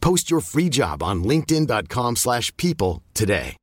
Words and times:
Post 0.00 0.30
your 0.30 0.40
free 0.42 0.68
job 0.70 1.02
on 1.02 1.24
linkedin.com/people 1.24 2.16
slash 2.16 2.54
people 2.56 3.02
today. 3.14 3.56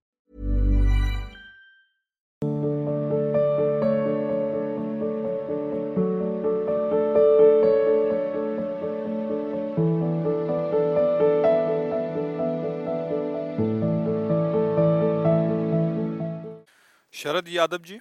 Sharad 17.13 17.47
Yadav 17.49 17.77
ji 17.85 17.95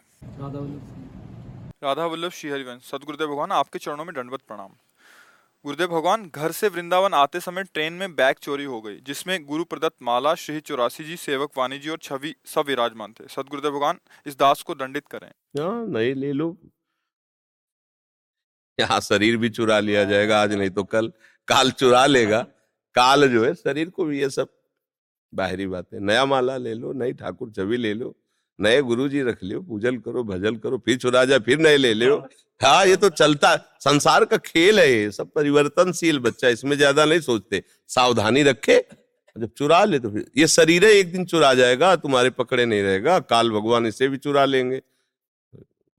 Radha 1.83 2.05
Vallabh 2.07 2.31
Shri 2.33 2.51
Harivansh 2.51 2.91
सदगुरुदेव 2.91 3.29
भगवान 3.29 3.53
आपके 3.53 3.79
चरणों 3.79 4.05
में 4.05 4.15
दंडवत 4.15 4.41
प्रणाम 4.49 4.71
गुरुदेव 5.66 5.88
भगवान 5.88 6.25
घर 6.34 6.53
से 6.53 6.69
वृंदावन 6.69 7.15
आते 7.15 7.41
समय 7.41 7.65
ट्रेन 7.65 7.93
में 7.93 8.15
बैग 8.15 8.37
चोरी 8.43 8.65
हो 8.65 8.81
गई 8.82 8.97
जिसमें 9.06 9.44
गुरु 9.47 9.65
प्रदत्त 9.65 9.94
माला 10.03 10.34
श्री 10.34 10.60
चौरासी 10.60 11.04
जी 11.04 11.16
सेवक 11.16 11.59
वाणी 11.59 11.78
जी 11.78 11.88
और 11.88 11.99
छवि 11.99 12.34
सब 12.47 12.66
विराजमान 12.66 13.12
थे। 13.12 13.27
सदगुरुदेव 13.28 13.72
भगवान 13.72 13.99
इस 14.27 14.37
दास 14.38 14.62
को 14.62 14.75
दंडित 14.75 15.06
करें। 15.09 15.28
हाँ 15.60 15.87
नहीं 15.88 16.15
ले 16.15 16.32
लो। 16.32 16.47
यहाँ 18.78 19.00
शरीर 19.00 19.37
भी 19.37 19.50
चुरा 19.50 19.78
लिया 19.81 20.04
जाएगा 20.04 20.41
आज 20.43 20.53
नहीं 20.53 20.71
तो 20.71 20.84
कल। 20.84 21.12
काल 21.49 21.71
चुरा 21.72 22.04
लेगा। 22.06 22.41
काल 22.94 23.28
जो 23.28 23.44
है 23.44 23.54
शरीर 23.56 23.91
को 23.91 24.04
भी 24.04 24.21
ये 24.21 24.31
सब 24.31 24.54
बाहरी 25.33 25.66
बात। 25.66 25.93
है 25.94 26.00
नया 26.03 26.25
माला 26.27 26.56
ले 26.59 26.75
लो 26.75 26.93
नई 26.94 27.12
ठाकुर 27.15 27.50
छवि 27.50 27.77
ले 27.77 27.94
लो। 27.94 28.15
नए 28.59 28.81
गुरु 28.83 29.09
जी 29.09 29.22
रख 29.22 29.43
लियो, 29.43 29.61
पूजन 29.62 29.99
करो, 29.99 30.22
भजन 30.25 30.56
करो, 30.56 30.78
फिर 30.78 30.97
चुरा 30.99 31.25
जाए 31.25 31.39
फिर 31.39 31.59
नए 31.59 31.77
ले 31.77 31.93
लियो। 31.94 32.17
हाँ 32.61 32.87
ये 32.87 32.97
तो 32.97 33.09
चलता, 33.11 33.55
संसार 33.81 34.25
का 34.25 34.37
खेल 34.39 34.78
है 34.81 34.91
ये, 34.91 35.11
सब 35.11 35.31
परिवर्तनशील 35.31 36.19
बच्चा, 36.19 36.49
इसमें 36.49 36.77
ज़्यादा 36.77 37.05
नहीं 37.05 37.21
सोचते। 37.21 37.62
सावधानी 37.91 38.43
रखे, 38.43 38.78
जब 39.37 39.50
चुरा 39.53 39.83
ले 39.84 39.99
तो 39.99 40.11
फिर, 40.11 40.25
ये 40.39 40.47
शरीर 40.47 40.84
एक 40.84 41.12
दिन 41.12 41.25
चुरा 41.25 41.53
जाएगा, 41.55 41.95
तुम्हारे 41.97 42.31
पकड़े 42.33 42.65
नहीं 42.66 42.83
रहेगा, 42.83 43.19
काल 43.21 43.50
भगवान 43.50 43.87
इसे 43.87 44.09
भी 44.09 44.16
चुरा 44.16 44.45
लेंगे। 44.45 44.81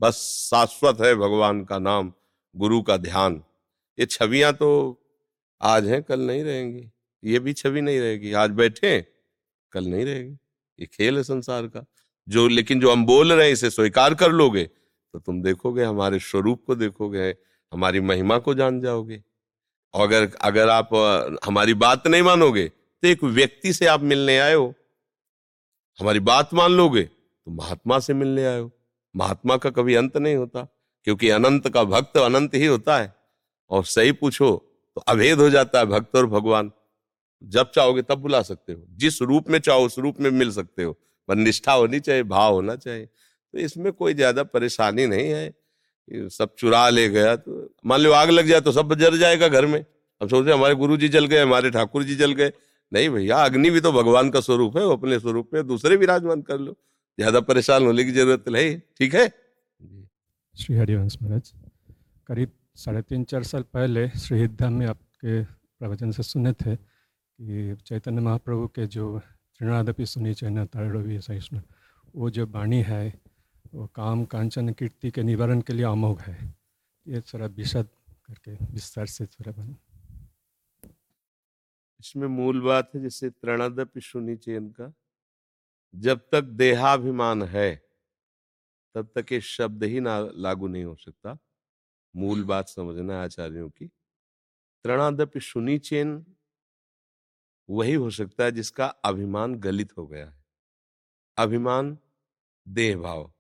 बस 0.01 0.16
शाश्वत 0.51 1.01
है 1.01 1.13
भगवान 1.16 1.63
का 1.66 1.79
नाम, 1.79 2.12
गुरु 2.56 2.81
का 2.81 2.97
ध्यान। 2.97 3.41
ये 3.97 4.06
छवियाँ 4.06 4.51
तो 4.53 4.69
आज 5.62 5.88
हैं, 5.88 6.01
कल 6.03 6.19
नहीं 6.22 6.44
रहेंगी। 6.44 6.90
ये 7.23 7.40
भी 7.40 7.53
छवि 7.53 7.81
नहीं 7.81 8.00
रहेगी, 8.00 8.34
आज 8.34 8.50
बैठे 8.51 9.00
कल 9.72 9.85
नहीं 9.85 10.06
रहेगी। 10.06 10.38
ये 10.79 10.85
खेल 10.88 11.17
है 11.17 11.23
संसार 11.23 11.67
का। 11.67 11.85
जो, 12.28 12.48
लेकिन 12.48 12.80
जो 12.80 12.92
हम 12.92 13.06
बोल 13.06 13.34
रहे 13.34 13.46
हैं, 13.46 13.54
इसे 13.54 13.70
स्वीकार 13.70 14.14
कर 14.14 14.32
लोगे 14.32 14.64
तो 14.64 15.20
तुम 15.20 15.42
देखोगे, 15.42 15.84
हमारे 15.84 16.20
स्वरूप 16.20 16.64
को 16.68 16.76
देखोगे, 16.76 17.30
हमारी 17.72 18.00
महिमा 18.02 18.38
को 18.38 18.54
जान 18.54 18.80
जाओगे। 18.82 19.24
और 19.94 20.08
अगर 20.08 20.30
अगर 20.42 20.70
आप 20.70 20.90
हमारी 21.46 21.74
बात 21.76 22.08
नहीं 22.08 22.22
मानोगे 22.22 22.68
तो 22.68 23.08
एक 23.08 23.24
व्यक्ति 23.24 23.74
से 23.74 23.86
आप 23.86 24.02
मिलने 24.04 24.38
आए 24.40 24.54
हो। 24.54 24.74
हमारी 26.00 26.20
बात 26.22 26.54
मान 26.54 26.72
लोगे 26.72 27.04
तो 27.04 27.52
महात्मा 27.52 28.00
से 28.00 28.14
मिलने 28.14 28.46
आए 28.46 28.59
हो। 28.59 28.72
महात्मा 29.16 29.58
का 29.58 29.70
कभी 29.70 29.96
अंत 29.96 30.18
नहीं 30.18 30.36
होता, 30.36 30.68
क्योंकि 31.08 31.30
अनंत 31.30 31.68
का 31.70 31.84
भक्त 31.86 32.18
अनंत 32.18 32.56
ही 32.56 32.66
होता 32.66 32.98
है। 32.98 33.14
और 33.72 33.86
सही 33.86 34.12
पूछो 34.12 34.56
तो 34.98 35.02
अभेद 35.02 35.40
हो 35.40 35.50
जाता 35.50 35.80
है 35.80 35.86
भक्त 35.86 36.16
और 36.16 36.26
भगवान। 36.26 36.72
जब 37.44 37.72
चाहोगे, 37.72 38.02
तब 38.02 38.18
बुला 38.18 38.41
सकते 38.41 38.73
हो। 38.73 38.84
जिस 38.91 39.22
रूप 39.22 39.50
में 39.50 39.59
चाहो, 39.59 39.85
उस 39.85 39.97
रूप 40.00 40.20
में 40.20 40.30
मिल 40.32 40.52
सकते 40.52 40.84
हो। 40.84 40.96
पर 41.28 41.35
निष्ठा 41.38 41.74
होनी 41.74 42.00
चाहिए, 42.00 42.24
भाव 42.26 42.53
होना 42.53 42.76
चाहिए। 42.78 43.06
तो 43.06 43.59
इसमें 43.59 43.91
कोई 43.94 44.14
ज़्यादा 44.14 44.44
परेशानी 44.46 45.06
नहीं 45.08 45.29
है। 45.29 46.29
सब 46.32 46.53
चुरा 46.58 46.88
ले 46.90 47.08
गया 47.09 47.35
तो 47.38 47.70
मान 47.85 48.00
लो 48.02 48.12
आग 48.14 48.29
लग 48.29 48.47
जाए 48.47 48.62
तो 48.62 48.72
सब 48.72 48.94
जल 48.96 49.18
जाएगा 49.20 49.47
घर 49.50 49.66
में। 49.66 49.84
अब 50.22 50.29
सोचे 50.29 50.52
हमारे 50.52 50.76
गुरु 50.76 50.97
जी 50.97 51.08
जल 51.09 51.26
गए, 51.26 51.41
हमारे 51.41 51.70
ठाकुर 51.72 52.03
जी 52.03 52.16
जल 52.16 52.32
गए। 52.34 52.52
नहीं 52.91 53.09
भैया, 53.09 53.38
अग्नि 53.38 53.70
भी 53.70 53.79
तो 53.82 53.91
भगवान 53.91 54.29
का 54.29 54.40
स्वरूप 54.41 54.78
है, 54.78 54.84
वो 54.85 54.91
अपने 54.91 55.20
स्वरूप 55.20 55.50
में 55.53 55.66
दूसरे 55.68 55.96
विराजमान 55.97 56.41
कर 56.41 56.59
लो। 56.59 56.76
ज़्यादा 57.18 57.40
परेशान 57.41 57.85
होने 57.85 58.03
की 58.03 58.12
ज़रूरत 58.12 58.47
नहीं, 58.50 58.78
ठीक 58.97 59.16
है? 59.16 59.28
श्री 60.56 60.76
हरिवंश 60.76 61.18
महाराज, 61.22 61.52
करीब 62.30 62.52
साढ़े 62.76 63.02
तीन, 63.02 63.23
चार 63.23 63.44
साल 63.44 63.62
पहले 63.73 64.08
श्री 64.18 64.40
हिद्धा 64.40 64.70
में 64.70 64.85
आपके 64.88 65.41
प्रवचन 65.44 66.12
से 66.12 66.23
सुने 66.23 66.53
थे 66.53 66.76
कि 66.76 67.76
चैतन्य 67.85 68.22
महाप्रभु 68.22 68.68
के 68.68 68.85
जो 68.88 69.18
तृणादपि 69.59 70.06
सुनी 70.06 70.34
चैना 70.34 70.66
तारवी 70.66 71.22
सहिष्णु 71.22 71.62
वो 72.16 72.30
जो 72.30 72.48
वाणी 72.48 72.82
है, 72.82 73.22
वो 73.74 73.88
काम 73.88 74.26
कांचन 74.26 74.74
कीर्ति 74.74 75.12
के 75.12 75.24
निवारण 75.24 75.62
के 75.62 75.74
लिए 75.74 75.86
अमोघ 75.86 76.22
है। 76.22 76.56
ये 77.08 77.22
थोड़ा 77.22 77.46
विशद 77.46 77.88
करके 78.26 78.52
विस्तार 78.66 79.06
से 79.06 79.26
थोड़ा 79.26 79.52
बन। 79.52 79.76
इसमें 82.00 82.28
मूल 82.28 82.62
बात 82.62 82.92
है 82.96 83.02
जैसे 83.02 83.30
त्रणादप 83.30 83.92
सुनी 83.98 84.36
चेन 84.36 84.70
का, 84.70 84.94
जब 85.96 86.20
तक 86.32 86.42
देहाभिमान 86.42 87.44
है, 87.44 87.84
तब 88.96 89.09
तक 89.16 89.32
ये 89.32 89.42
शब्द 89.42 89.84
ही 89.84 90.00
ना 90.00 90.20
लागू 90.20 90.68
नहीं 90.68 90.84
हो 90.84 90.96
सकता। 90.96 91.38
मूल 92.16 92.44
बात 92.44 92.70
समझना 92.70 93.24
आचार्यों 93.24 93.70
की। 93.70 93.88
त्रणादप 94.84 95.38
सुनी 95.38 95.78
चेन 95.78 96.26
वही 97.69 97.93
हो 97.93 98.09
सकता 98.09 98.43
है 98.43 98.52
जिसका 98.52 98.85
अभिमान 98.85 99.55
गलित 99.55 99.97
हो 99.97 100.08
गया 100.08 100.25
है। 100.25 100.46
अभिमान 101.37 101.97
देह 102.67 102.97
भाव 102.97 103.34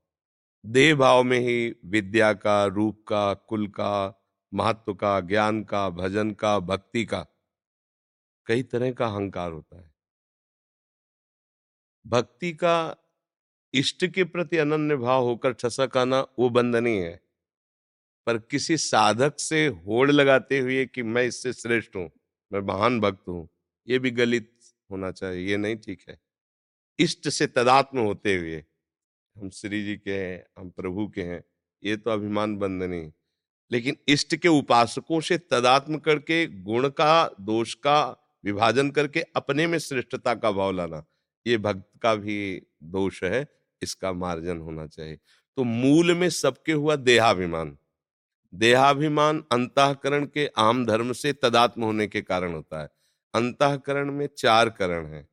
देह 0.65 0.95
भाव 0.95 1.23
में 1.23 1.39
ही 1.39 1.75
विद्या 1.85 2.33
का, 2.33 2.65
रूप 2.65 3.03
का, 3.07 3.33
कुल 3.33 3.67
का, 3.67 4.21
महत्व 4.53 4.93
का, 4.93 5.19
ज्ञान 5.19 5.63
का, 5.63 5.89
भजन 5.89 6.31
का, 6.31 6.59
भक्ति 6.59 7.05
का 7.05 7.25
कई 8.47 8.63
तरह 8.63 8.91
का 8.91 9.07
अहंकार 9.07 9.51
होता 9.51 9.77
है। 9.77 9.93
भक्ति 12.07 12.53
का 12.53 12.95
इष्ट 13.73 14.05
के 14.05 14.23
प्रति 14.23 14.57
अनन्य 14.57 14.95
भाव 14.95 15.23
होकर 15.23 15.53
ठसक 15.53 15.97
आना 15.97 16.19
वो 16.39 16.49
बंदनीय 16.49 17.03
है। 17.03 17.21
पर 18.27 18.37
किसी 18.37 18.77
साधक 18.77 19.39
से 19.39 19.67
होड़ 19.67 20.11
लगाते 20.11 20.59
हुए 20.59 20.85
कि 20.85 21.03
मैं 21.03 21.23
इससे 21.23 21.53
श्रेष्ठ 21.53 21.95
हूँ, 21.95 22.09
मैं 22.51 22.59
महान 22.59 22.99
भक्त 22.99 23.27
हूँ 23.27 23.47
ये 23.87 23.99
भी 23.99 24.11
गलित 24.11 24.51
होना 24.91 25.11
चाहिए, 25.11 25.47
ये 25.49 25.57
नहीं 25.57 25.75
ठीक 25.75 26.01
है। 26.09 26.19
इष्ट 26.99 27.29
से 27.29 27.47
तदात्म 27.47 27.99
होते 27.99 28.35
हुए, 28.35 28.63
हम 29.35 29.49
श्री 29.49 29.83
जी 29.85 29.95
के 29.95 30.13
हैं, 30.13 30.45
हम 30.57 30.69
प्रभु 30.69 31.07
के 31.07 31.21
हैं, 31.21 31.43
ये 31.83 31.97
तो 31.97 32.11
अभिमान 32.11 32.55
बंदनी 32.57 33.11
लेकिन 33.71 33.95
इष्ट 34.07 34.35
के 34.35 34.47
उपासकों 34.47 35.19
से 35.21 35.37
तदात्म 35.37 35.97
करके, 35.97 36.45
गुण 36.47 36.89
का, 36.89 37.29
दोष 37.41 37.73
का 37.73 37.99
विभाजन 38.43 38.89
करके 38.91 39.21
अपने 39.35 39.67
में 39.67 39.77
श्रेष्ठता 39.79 40.33
का 40.35 40.51
भाव 40.51 40.71
लाना, 40.71 41.03
ये 41.45 41.57
भक्त 41.57 41.89
का 42.01 42.15
भी 42.15 42.61
दोष 42.83 43.23
है, 43.23 43.45
इसका 43.81 44.11
मार्जन 44.13 44.57
होना 44.57 44.87
चाहिए। 44.87 45.17
तो 45.57 45.63
मूल 45.63 46.13
में 46.13 46.29
सबके 46.29 46.71
हुआ 46.71 46.95
देहाभिमान। 46.95 47.77
देहाभिमान 48.53 49.43
अंतकरण 49.51 50.25
के 50.25 50.47
आम 50.57 50.85
धर्म 50.85 51.11
से 51.13 51.33
तदात्म 51.33 51.83
होने 51.83 52.07
के 52.07 52.21
कारण 52.21 52.53
होता 52.53 52.81
है। 52.81 52.89
अंतकरण 53.33 54.11
में 54.11 54.27
चार 54.37 54.69
करण 54.69 55.05
हैं, 55.05 55.27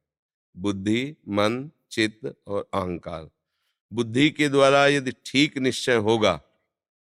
बुद्धि, 0.54 1.16
मन, 1.28 1.70
चित्त 1.90 2.34
और 2.46 2.68
अहंकार। 2.74 3.28
बुद्धि 3.92 4.30
के 4.30 4.48
द्वारा 4.48 4.86
यदि 4.86 5.12
ठीक 5.26 5.58
निश्चय 5.58 5.96
होगा 5.96 6.36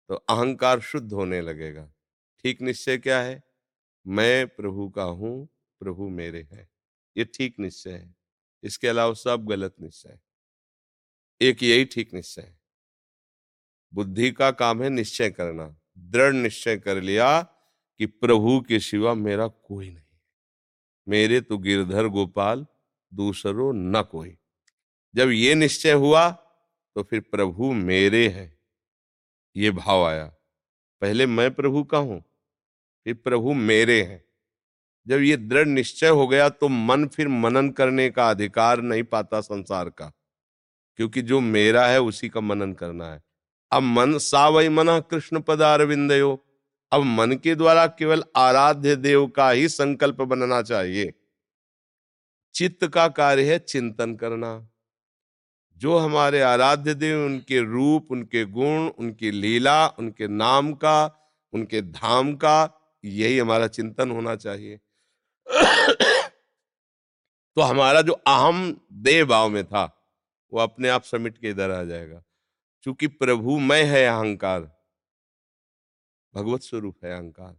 तो 0.09 0.15
अहंकार 0.15 0.79
शुद्ध 0.79 1.11
होने 1.13 1.41
लगेगा। 1.41 1.83
ठीक 2.43 2.61
निश्चय 2.61 2.97
क्या 2.97 3.21
है? 3.21 3.41
मैं 4.05 4.47
प्रभु 4.47 4.89
का 4.89 5.03
हूँ, 5.03 5.47
प्रभु 5.81 6.09
मेरे 6.09 6.41
हैं। 6.51 6.67
ये 7.15 7.25
ठीक 7.25 7.59
निश्चय 7.59 7.91
है। 7.91 8.15
इसके 8.63 8.87
अलावा 8.87 9.13
सब 9.13 9.45
गलत 9.45 9.75
निश्चय 9.81 10.09
है। 10.09 10.19
एक 11.41 11.63
यही 11.63 11.85
ठीक 11.85 12.13
निश्चय 12.13 12.41
है। 12.41 12.59
बुद्धि 13.93 14.31
का 14.31 14.51
काम 14.51 14.83
है 14.83 14.89
निश्चय 14.89 15.29
करना। 15.29 15.75
दृढ़ 15.99 16.33
निश्चय 16.33 16.77
कर 16.77 17.01
लिया 17.01 17.41
कि 17.99 18.05
प्रभु 18.05 18.59
के 18.61 18.79
सिवा 18.79 19.13
मेरा 19.13 19.47
कोई 19.47 19.89
नहीं। 19.89 20.10
मेरे 21.11 21.41
तो 21.41 21.57
गिरधर 21.59 22.07
गोपाल 22.09 22.65
दूसरो 23.11 23.71
न 23.71 24.01
कोई। 24.03 24.35
जब 25.13 25.29
ये 25.31 25.55
निश्चय 25.55 25.91
हुआ 25.93 26.29
तो 26.95 27.03
फिर 27.03 27.19
प्रभु 27.21 27.71
मेरे 27.73 28.27
हैं। 28.29 28.51
ये 29.55 29.71
भाव 29.73 30.05
आया, 30.05 30.25
पहले 31.01 31.25
मैं 31.27 31.49
प्रभु 31.53 31.83
का 31.83 31.97
हूँ, 31.99 32.19
फिर 33.05 33.13
प्रभु 33.15 33.53
मेरे 33.53 34.01
हैं। 34.01 34.23
जब 35.07 35.21
ये 35.21 35.37
दृढ़ 35.37 35.67
निश्चय 35.67 36.07
हो 36.09 36.27
गया 36.27 36.47
तो 36.49 36.67
मन 36.69 37.05
फिर 37.07 37.27
मनन 37.27 37.69
करने 37.71 38.09
का 38.09 38.29
अधिकार 38.29 38.81
नहीं 38.81 39.03
पाता 39.05 39.41
संसार 39.41 39.89
का, 39.89 40.11
क्योंकि 40.99 41.21
जो 41.21 41.39
मेरा 41.41 41.85
है, 41.87 42.01
उसी 42.01 42.29
का 42.29 42.41
मनन 42.41 42.73
करना 42.73 43.11
है। 43.11 43.21
अब 43.71 43.83
मन 43.83 44.17
सा 44.19 44.47
वही 44.49 44.69
मना 44.69 44.99
कृष्ण 45.01 45.39
पदार 45.41 45.83
विंदयो 45.85 46.35
अब 46.91 47.01
मन 47.01 47.31
के 47.31 47.55
द्वारा 47.55 47.87
केवल 47.87 48.23
आराध्य 48.35 48.95
देव 48.95 49.27
का 49.27 49.49
ही 49.49 49.69
संकल्प 49.69 50.15
बनना 50.15 50.61
चाहिए। 50.61 51.13
चित्त 52.53 52.87
का 52.87 53.07
कार्य 53.07 53.53
है 53.53 53.59
चिंतन 53.59 54.15
करना। 54.15 54.69
जो 55.77 55.97
हमारे 55.97 56.41
आराध्य 56.41 56.93
देव, 56.93 57.25
उनके 57.25 57.59
रूप, 57.59 58.07
उनके 58.11 58.45
गुण, 58.45 58.89
उनकी 58.89 59.31
लीला, 59.31 59.87
उनके 59.87 60.27
नाम 60.27 60.73
का, 60.73 61.29
उनके 61.53 61.81
धाम 61.81 62.35
का, 62.35 62.77
यही 63.05 63.39
हमारा 63.39 63.67
चिंतन 63.67 64.11
होना 64.11 64.35
चाहिए। 64.35 64.77
तो 67.55 67.61
हमारा 67.61 68.01
जो 68.01 68.13
अहम 68.13 68.81
देव 68.93 69.25
भाव 69.25 69.49
में 69.49 69.65
था, 69.65 70.13
वो 70.53 70.59
अपने 70.59 70.89
आप 70.89 71.03
समिट 71.03 71.37
के 71.37 71.49
इधर 71.49 71.71
आ 71.71 71.83
जाएगा। 71.83 72.23
क्योंकि 72.81 73.07
प्रभु 73.07 73.59
मैं 73.59 73.83
है 73.83 74.05
अहंकार 74.07 74.80
भगवत 76.33 76.61
स्वरूप 76.61 77.05
है 77.05 77.11
अहंकार। 77.13 77.57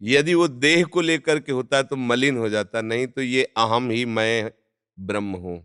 यदि 0.00 0.34
वो 0.34 0.46
देह 0.48 0.84
को 0.84 1.00
लेकर 1.00 1.40
के 1.40 1.52
होता 1.52 1.76
है 1.76 1.84
तो 1.84 1.96
मलिन 1.96 2.36
हो 2.36 2.48
जाता 2.48 2.80
नहीं 2.80 3.06
तो 3.06 3.22
ये 3.22 3.44
अहम 3.56 3.90
ही 3.90 4.04
मैं 4.04 4.50
ब्रह्म 4.98 5.36
हूँ। 5.36 5.58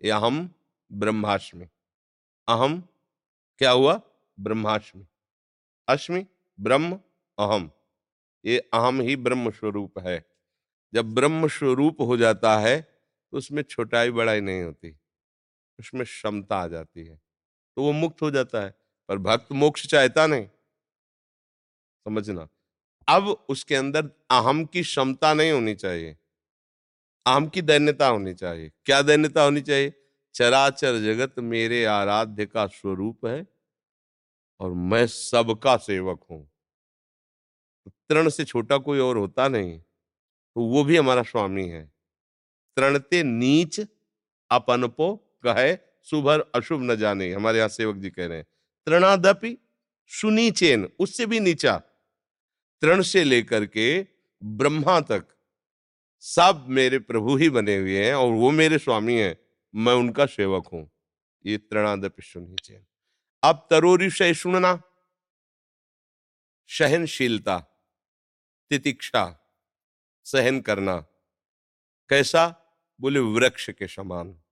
ये 0.00 0.10
अहम 0.10 0.48
ब्रह्माष्टमी। 0.90 1.66
अहम 2.48 2.80
क्या 3.60 3.70
हुआ? 3.70 4.00
ब्रह्माष्टमी। 4.38 5.06
अश्मि 5.88 6.24
ब्रह्म 6.58 6.98
अहम। 7.38 7.70
ये 8.44 8.58
अहम 8.74 9.00
ही 9.00 9.16
ब्रह्म 9.16 9.50
स्वरूप 9.50 9.98
है। 9.98 10.24
जब 10.92 11.14
ब्रह्म 11.14 11.48
स्वरूप 11.48 12.00
हो 12.00 12.16
जाता 12.16 12.58
है 12.58 12.80
तो 12.80 13.38
उसमें 13.38 13.62
छोटाई 13.62 14.10
बड़ाई 14.10 14.40
नहीं 14.40 14.62
होती। 14.62 14.96
उसमें 15.78 16.04
क्षमता 16.04 16.56
आ 16.56 16.66
जाती 16.66 17.04
है। 17.04 17.16
तो 17.76 17.82
वो 17.82 17.92
मुक्त 17.92 18.22
हो 18.22 18.30
जाता 18.30 18.64
है। 18.64 18.74
पर 19.08 19.18
भक्त 19.18 19.52
मोक्ष 19.52 19.86
चाहता 19.86 20.26
नहीं। 20.26 20.48
समझना। 22.06 22.46
अब 23.08 23.28
उसके 23.48 23.74
अंदर 23.74 24.10
अहम 24.30 24.64
की 24.64 24.82
क्षमता 24.82 25.32
नहीं 25.34 25.50
होनी 25.52 25.74
चाहिए। 25.74 26.16
अहम 27.26 27.46
की 27.48 27.62
दैन्यता 27.62 28.06
होनी 28.08 28.34
चाहिए। 28.34 28.70
क्या 28.84 29.00
दैन्यता 29.02 29.42
होनी 29.42 29.60
चाहिए? 29.60 29.92
चराचर 30.34 30.98
जगत 31.02 31.38
मेरे 31.40 31.84
आराध्य 31.84 32.46
का 32.46 32.66
स्वरूप 32.68 33.26
है 33.26 33.46
और 34.60 34.72
मैं 34.72 35.06
सबका 35.06 35.76
सेवक 35.78 36.20
हूँ। 36.30 36.46
तृण 38.10 38.28
से 38.28 38.44
छोटा 38.44 38.78
कोई 38.78 38.98
और 38.98 39.16
होता 39.16 39.48
नहीं 39.48 39.78
तो 39.78 40.64
वो 40.64 40.84
भी 40.84 40.96
हमारा 40.96 41.22
स्वामी 41.22 41.66
है। 41.68 41.84
तृणते 42.76 43.22
नीच 43.22 43.80
अपनपो 44.50 45.14
कहे 45.44 45.76
शुभ 46.06 46.28
अशुभ 46.28 46.82
न 46.82 46.96
जाने, 46.96 47.32
हमारे 47.32 47.58
यहाँ 47.58 47.68
सेवक 47.68 47.96
जी 47.96 48.10
कह 48.10 48.26
रहे 48.26 48.38
हैं। 48.38 48.46
तृणादपि 48.86 49.56
सुनीचेन, 50.10 50.88
उससे 50.98 51.26
भी 51.26 51.40
नीचा। 51.40 51.80
तृण 52.80 53.02
से 53.02 53.24
लेकर 53.24 53.66
के 53.66 54.06
ब्रह्मा 54.44 55.00
तक, 55.00 55.26
सब 56.20 56.66
मेरे 56.68 56.98
प्रभु 56.98 57.36
ही 57.36 57.50
बने 57.50 57.76
हुए 57.76 58.06
हैं 58.06 58.14
और 58.14 58.32
वो 58.32 58.50
मेरे 58.50 58.78
स्वामी 58.78 59.14
हैं, 59.14 59.38
मैं 59.74 59.94
उनका 59.94 60.26
सेवक 60.26 60.66
हूँ। 60.66 60.90
ये 61.46 61.58
तृणादपि 61.58 62.84
अब 63.44 63.66
तरोरिशय 63.70 64.34
सुनना। 64.34 64.82
सहनशीलता, 66.66 67.58
तितिक्षा, 68.70 69.54
सहन 70.24 70.60
करना। 70.60 71.00
कैसा? 72.08 72.62
बोले, 73.00 73.20
वृक्ष 73.20 73.70
के 73.70 73.86
समान। 73.86 74.42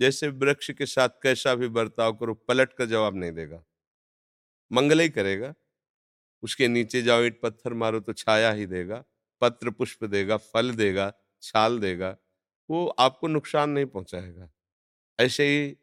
जैसे 0.00 0.28
वृक्ष 0.28 0.70
के 0.70 0.86
साथ 0.86 1.08
कैसा 1.08 1.54
भी 1.54 1.68
बर्ताव 1.68 2.16
करो, 2.16 2.34
पलट 2.34 2.72
कर 2.72 2.86
जवाब 2.86 3.16
नहीं 3.16 3.32
देगा। 3.32 3.64
मंगल 4.72 5.00
ही 5.00 5.08
करेगा। 5.08 5.54
उसके 6.42 6.68
नीचे 6.68 7.02
जाओ, 7.02 7.22
ईट 7.22 7.40
पत्थर 7.42 7.72
मारो 7.72 8.00
तो 8.00 8.12
छाया 8.12 8.52
ही 8.52 8.66
देगा, 8.66 9.04
पत्र 9.40 9.70
पुष्प 9.70 10.04
देगा, 10.04 10.36
फल 10.36 10.74
देगा, 10.74 11.12
छाल 11.42 11.78
देगा, 11.78 12.16
वो 12.70 12.86
आपको 12.86 13.28
नुकसान 13.28 13.70
नहीं 13.70 13.86
पहुंचाएगा। 13.86 14.50
ऐसे 15.20 15.44
ही 15.44 15.76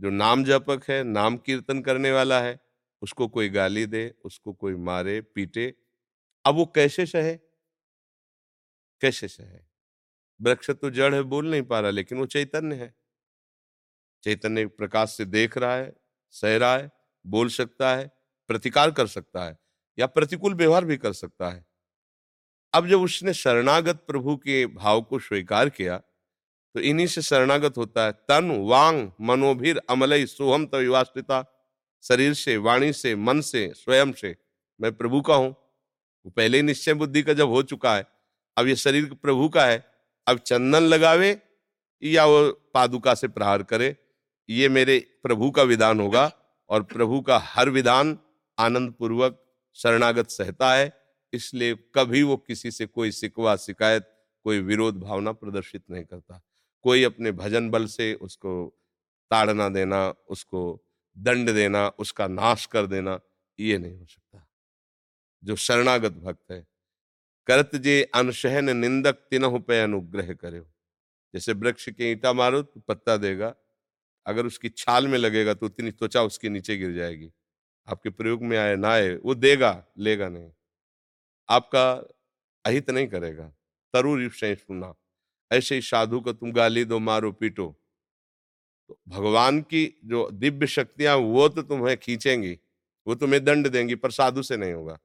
जो 0.00 0.10
नाम 0.10 0.44
जपक 0.44 0.84
है, 0.88 1.04
नाम 1.04 1.36
कीर्तन 1.36 1.82
करने 1.82 2.12
वाला 2.12 2.40
है, 2.40 2.60
उसको 3.02 3.28
कोई 3.28 3.48
गाली 3.48 3.86
दे, 3.86 4.14
उसको 4.24 4.52
कोई 4.52 4.74
मारे, 4.74 5.20
पीटे। 5.20 5.74
अब 6.44 6.54
वो 6.54 6.66
कैसे 6.66 7.06
सहे? 7.06 7.36
कैसे 9.00 9.28
सहे? 9.28 9.60
वृक्ष 10.42 10.70
तो 10.70 10.90
जड़ 10.90 11.14
है, 11.14 11.22
बोल 11.22 11.50
नहीं 11.50 11.62
पा 11.62 11.80
रहा, 11.80 11.90
लेकिन 11.90 12.18
वो 12.18 12.26
चैतन्य 12.26 12.76
है। 12.76 12.94
चैतन्य 14.22 14.66
प्रकाश 14.66 15.10
से 15.10 15.24
देख 15.24 15.58
रहा 15.58 15.76
है, 15.76 15.96
सह 16.30 16.56
रहा 16.56 16.76
है, 16.76 16.90
बोल 17.26 17.48
सकता 17.48 17.96
है, 17.96 18.10
प्रतिकार 18.48 18.90
कर 18.90 19.06
सकता 19.06 19.44
है। 19.44 19.65
या 19.98 20.06
प्रतिकूल 20.06 20.54
व्यवहार 20.54 20.84
भी 20.84 20.96
कर 20.96 21.12
सकता 21.12 21.48
है। 21.48 21.64
अब 22.74 22.86
जब 22.86 23.00
उसने 23.00 23.34
शरणागत 23.34 24.04
प्रभु 24.06 24.36
के 24.36 24.66
भाव 24.66 25.02
को 25.02 25.18
स्वीकार 25.18 25.68
किया 25.68 25.96
तो 26.74 26.80
इन्हीं 26.80 27.06
से 27.06 27.22
शरणागत 27.22 27.76
होता 27.76 28.04
है। 28.04 28.12
तन, 28.12 28.50
वांग, 28.62 29.10
मनोभिर 29.20 29.80
अमलय 29.90 30.26
सोहम 30.26 30.66
तविवास्तिता 30.66 31.44
शरीर 32.04 32.34
से, 32.34 32.56
वाणी 32.56 32.92
से, 32.92 33.14
मन 33.16 33.40
से, 33.40 33.72
स्वयं 33.76 34.12
से। 34.12 34.34
मैं 34.80 34.92
प्रभु 34.96 35.20
का 35.20 35.34
हूँ। 35.34 35.50
वो 35.50 36.30
पहले 36.30 36.60
निश्चय 36.62 36.94
बुद्धि 36.94 37.22
का 37.22 37.32
जब 37.32 37.48
हो 37.48 37.62
चुका 37.62 37.94
है, 37.96 38.06
अब 38.56 38.66
ये 38.66 38.76
शरीर 38.76 39.04
प्रभु 39.14 39.48
का 39.48 39.64
है, 39.66 39.84
अब 40.26 40.38
चंदन 40.38 40.82
लगावे 40.82 41.30
या 42.02 42.24
वो 42.26 42.50
पादुका 42.74 43.14
से 43.14 43.28
प्रहार 43.28 43.62
करे, 43.62 43.96
ये 44.48 44.68
मेरे 44.68 44.98
प्रभु 45.22 45.50
का 45.50 45.62
विधान 45.62 46.00
होगा 46.00 46.30
और 46.70 46.82
प्रभु 46.82 47.20
का 47.20 47.38
हर 47.38 47.70
विधान 47.70 48.18
आनंद 48.58 48.92
पूर्वक 48.92 49.42
शरणागत 49.76 50.30
सहता 50.30 50.72
है, 50.74 50.92
इसलिए 51.32 51.74
कभी 51.94 52.22
वो 52.22 52.36
किसी 52.36 52.70
से 52.70 52.86
कोई 52.86 53.10
सिकवा, 53.10 53.56
शिकायत, 53.56 54.12
कोई 54.44 54.60
विरोध, 54.60 55.00
भावना 55.00 55.32
प्रदर्शित 55.32 55.82
नहीं 55.90 56.04
करता। 56.04 56.40
कोई 56.84 57.02
अपने 57.04 57.32
भजन 57.32 57.70
बल 57.70 57.86
से 57.86 58.14
उसको 58.14 58.52
ताड़ना 59.30 59.68
देना, 59.68 60.08
उसको 60.28 60.62
दंड 61.16 61.50
देना, 61.50 61.88
उसका 61.88 62.26
नाश 62.26 62.66
कर 62.66 62.86
देना, 62.86 63.20
ये 63.58 63.78
नहीं 63.78 63.98
हो 63.98 64.06
सकता। 64.06 64.46
जो 65.42 65.56
शरणागत 65.56 66.12
भक्त 66.12 66.50
है, 66.50 66.66
करत 67.46 67.74
जे 67.76 68.02
अनशहन 68.14 68.76
निंदक 68.76 69.26
तिनहु 69.30 69.58
पे 69.58 69.80
अनुग्रह 69.80 70.32
करे। 70.34 70.60
जैसे 71.34 71.52
वृक्ष 71.52 71.88
के 71.88 72.10
ईटा 72.12 72.32
मारो 72.32 72.62
तो 72.62 72.80
पत्ता 72.80 73.16
देगा। 73.16 73.54
अगर 74.26 74.46
उसकी 74.46 74.68
छाल 74.68 75.08
में 75.08 75.18
लगेगा 75.18 75.54
तो 75.54 75.66
उतनी 75.66 75.90
त्वचा 75.90 76.22
उसके 76.22 76.48
नीचे 76.48 76.76
गिर 76.76 76.92
जाएगी। 76.92 77.30
आपके 77.88 78.10
प्रयोग 78.10 78.42
में 78.42 78.58
आए, 78.58 78.76
ना 78.76 78.88
आए, 78.88 79.14
वो 79.14 79.34
देगा, 79.34 79.84
लेगा 79.98 80.28
नहीं। 80.28 80.50
आपका 81.48 81.92
अहित 82.64 82.90
नहीं 82.90 83.06
करेगा। 83.06 83.48
तरु 83.94 84.28
सुना 84.30 84.94
ऐसे 85.52 85.74
ही 85.74 85.80
साधु 85.80 86.20
को 86.20 86.32
तुम 86.32 86.52
गाली 86.52 86.84
दो, 86.84 86.98
मारो, 86.98 87.32
पीटो। 87.32 87.82
तो 88.88 89.00
भगवान 89.08 89.60
की 89.60 90.00
जो 90.04 90.30
दिव्य 90.30 90.66
शक्तियाँ 90.66 91.16
वो 91.16 91.48
तो 91.48 91.62
तुम्हें 91.62 91.96
खींचेंगी। 91.96 92.58
वो 93.06 93.14
तुम्हें 93.14 93.44
दंड 93.44 93.68
देंगी, 93.68 93.94
पर 93.94 94.10
साधु 94.10 94.42
से 94.42 94.56
नहीं 94.56 94.72
होगा। 94.72 94.98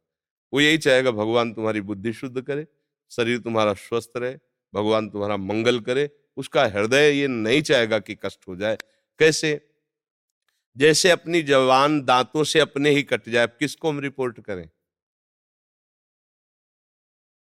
वो 0.54 0.62
यही 0.62 0.78
चाहेगा, 0.78 1.12
भगवान 1.12 1.54
तुम्हारी 1.54 1.82
बुद्धि 1.82 2.14
शुद्ध 2.14 2.42
करे, 2.42 2.68
शरीर 3.12 3.40
तुम्हारा 3.40 3.74
स्वस्थ 3.74 4.12
रहे, 4.18 4.36
भगवान 4.74 5.10
तुम्हारा 5.10 5.38
मंगल 5.38 5.80
करे। 5.80 6.10
उसका 6.38 6.66
हृदय 6.66 7.12
ये 7.12 7.28
नहीं 7.28 7.62
चाहेगा 7.62 8.00
कि 8.00 8.16
कष्ट 8.16 8.48
हो 8.48 8.56
जाए। 8.56 8.78
कैसे? 9.20 9.71
जैसे 10.78 11.10
अपनी 11.10 11.42
जवान 11.42 12.02
दांतों 12.02 12.44
से 12.44 12.60
अपने 12.60 12.90
ही 12.90 13.04
कट 13.04 13.30
जाए 13.30 13.48
किसको 13.48 13.90
हम 13.90 14.00
रिपोर्ट 14.00 14.40
करें? 14.40 14.70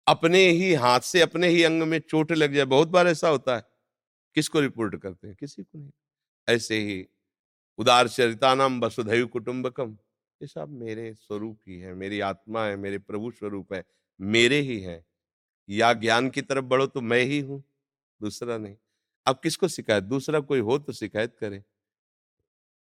अपने 0.08 0.50
ही 0.50 0.74
हाथ 0.74 1.00
से, 1.00 1.22
अपने 1.22 1.48
ही 1.48 1.64
अंग 1.64 1.84
में 1.84 2.00
चोट 2.00 2.32
लग 2.32 2.54
जाए, 2.54 2.66
बहुत 2.66 2.88
बार 2.88 3.08
ऐसा 3.08 3.30
होता 3.30 3.56
है। 3.56 3.64
किसको 4.36 4.60
रिपोर्ट 4.60 4.96
करते 4.96 5.28
हैं? 5.28 5.36
किसी 5.40 5.64
को 5.64 5.78
नहीं। 5.78 5.92
ऐसे 6.50 6.80
ही 6.80 7.08
उदार 7.78 8.08
चरिता 8.08 8.56
नाम 8.56 8.82
वसुधैव 8.82 9.28
कुटुंबकम। 9.28 9.98
ये 10.42 10.48
सब 10.48 10.70
मेरे 10.70 11.14
स्वरूप 11.14 11.60
ही 11.68 11.80
है, 11.80 11.94
मेरी 11.94 12.20
आत्मा 12.20 12.66
है, 12.66 12.76
मेरे 12.76 12.98
प्रभु 13.00 13.32
स्वरूप 13.32 13.74
है, 13.74 13.86
मेरे 14.22 14.60
ही 14.62 14.80
है। 14.82 15.06
या 15.70 15.94
ज्ञान 15.94 16.30
की 16.30 16.42
तरफ़ 16.42 16.66
बढ़ो 16.66 16.88
तो 16.88 17.02
मैं 17.02 17.24
ही 17.24 17.40
हूँ, 17.40 17.64
दूसरा 18.22 18.58
नहीं। 18.58 18.78
अब 19.26 19.40
किसको 19.44 19.68
शिकायत? 19.68 20.04
दूसरा 20.04 20.40
कोई 20.40 20.60
हो 20.60 20.80
तो 20.80 20.94
शिकायत 20.94 21.38
करे। 21.40 21.64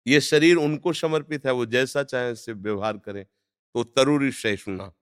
ये 0.08 0.20
शरीर 0.22 0.56
उनको 0.56 0.92
समर्पित 0.94 1.46
है, 1.46 1.52
वो 1.52 1.66
जैसा 1.66 2.02
चाहे 2.04 2.32
उससे 2.32 2.52
व्यवहार 2.54 2.98
करें 2.98 3.24
तो 3.24 3.84
तरुरी 3.86 4.30
सहिष्णुना 4.32 4.92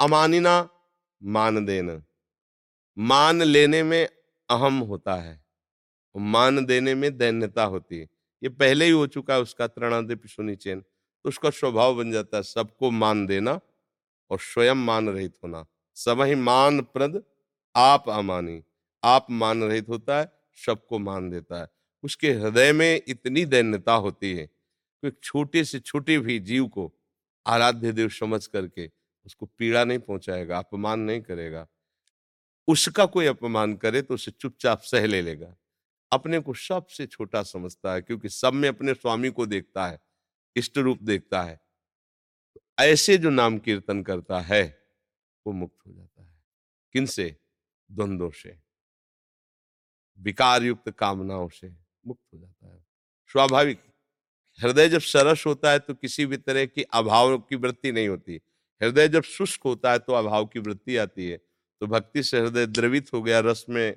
अमानिना 0.00 0.68
मान 1.22 1.64
देना। 1.64 2.02
मान 2.96 3.42
लेने 3.42 3.82
में 3.82 4.06
अहम 4.48 4.78
होता 4.80 5.14
है, 5.14 5.40
मान 6.14 6.64
देने 6.66 6.94
में 6.94 7.16
दैन्यता 7.16 7.64
होती 7.64 7.98
है। 7.98 8.08
ये 8.42 8.48
पहले 8.50 8.84
ही 8.84 8.90
हो 8.90 9.06
चुका 9.08 9.34
है 9.34 9.40
उसका 9.40 9.66
त्रणादिप 9.66 10.26
सुनिचेन 10.26 10.80
तो 10.80 11.28
उसका 11.28 11.50
स्वभाव 11.50 11.94
बन 11.96 12.12
जाता 12.12 12.36
है, 12.36 12.42
सबको 12.44 12.90
मान 12.92 13.26
देना 13.26 13.58
और 14.30 14.38
स्वयं 14.40 14.74
मान 14.76 15.08
रहित 15.08 15.34
होना। 15.44 15.64
सब 15.96 16.20
ही 16.22 16.34
मान 16.34 16.80
प्रद 16.82 17.22
आप 17.74 18.08
अमानी। 18.10 18.62
आप 19.02 19.26
मान 19.32 19.62
रहित 19.64 19.88
होता 19.88 20.18
है, 20.18 20.30
सबको 20.58 20.98
मान 20.98 21.28
देता 21.30 21.60
है। 21.60 21.66
उसके 22.02 22.32
हृदय 22.32 22.72
में 22.72 23.02
इतनी 23.08 23.44
दैन्यता 23.44 23.92
होती 23.92 24.34
है 24.34 24.46
कि 24.46 25.10
छोटे 25.22 25.64
से 25.64 25.80
छोटे 25.80 26.18
भी 26.18 26.38
जीव 26.38 26.68
को 26.68 26.92
आराध्य 27.46 27.92
देव 27.92 28.08
समझ 28.08 28.46
करके 28.46 28.90
उसको 29.26 29.46
पीड़ा 29.46 29.84
नहीं 29.84 29.98
पहुंचाएगा, 29.98 30.58
अपमान 30.58 31.00
नहीं 31.00 31.20
करेगा। 31.20 31.68
उसका 32.68 33.06
कोई 33.06 33.26
अपमान 33.26 33.76
करे 33.76 34.02
तो 34.02 34.14
उसे 34.14 34.30
चुपचाप 34.30 34.80
सह 34.80 35.06
ले 35.06 35.22
लेगा। 35.22 35.56
अपने 36.12 36.38
को 36.38 36.54
सबसे 36.54 37.06
छोटा 37.06 37.42
समझता 37.42 37.94
है 37.94 38.02
क्योंकि 38.02 38.28
सब 38.28 38.52
में 38.52 38.68
अपने 38.68 38.94
स्वामी 38.94 39.30
को 39.30 39.46
देखता 39.46 39.86
है, 39.86 40.00
इष्ट 40.56 40.78
रूप 40.78 41.02
देखता 41.02 41.42
है। 41.42 41.60
ऐसे 42.78 43.18
जो 43.18 43.30
नाम 43.30 43.58
कीर्तन 43.58 44.02
करता 44.02 44.40
है, 44.40 44.86
वो 45.46 45.52
मुक्त 45.52 45.86
हो 45.86 45.92
जाता 45.92 46.22
है। 46.22 46.42
किनसे 46.92 47.36
द्वंद्वों 47.92 48.30
से। 48.30 48.58
विकार 50.20 50.62
युक्त 50.62 50.90
कामनाओं 50.90 51.48
से। 51.48 51.87
मुक्त 52.08 52.22
हो 52.34 52.38
जाता 52.38 52.66
है। 52.66 52.84
स्वाभाविक। 53.30 53.80
हृदय 54.60 54.88
जब 54.88 55.00
सरस 55.00 55.44
होता 55.46 55.70
है 55.70 55.78
तो 55.78 55.94
किसी 55.94 56.26
भी 56.26 56.36
तरह 56.36 56.64
की 56.66 56.82
अभाव 56.82 57.38
की 57.38 57.56
वृत्ति 57.56 57.92
नहीं 57.92 58.08
होती। 58.08 58.40
हृदय 58.80 59.08
जब 59.08 59.22
शुष्क 59.22 59.62
होता 59.64 59.92
है 59.92 59.98
तो 59.98 60.12
अभाव 60.12 60.46
की 60.46 60.58
वृत्ति 60.58 60.96
आती 60.96 61.28
है। 61.30 61.36
तो 61.36 61.86
भक्ति 61.86 62.22
से 62.22 62.40
हृदय 62.40 62.66
द्रवित 62.66 63.12
हो 63.12 63.22
गया, 63.22 63.40
रस 63.40 63.64
में 63.68 63.96